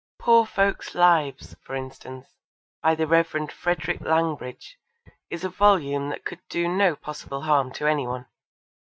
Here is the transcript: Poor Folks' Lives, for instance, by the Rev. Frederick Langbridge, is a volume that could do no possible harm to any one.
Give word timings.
Poor 0.17 0.47
Folks' 0.47 0.95
Lives, 0.95 1.55
for 1.63 1.75
instance, 1.75 2.25
by 2.81 2.95
the 2.95 3.05
Rev. 3.05 3.51
Frederick 3.51 3.99
Langbridge, 4.01 4.79
is 5.29 5.43
a 5.43 5.47
volume 5.49 6.09
that 6.09 6.25
could 6.25 6.39
do 6.49 6.67
no 6.67 6.95
possible 6.95 7.43
harm 7.43 7.71
to 7.73 7.85
any 7.85 8.07
one. 8.07 8.25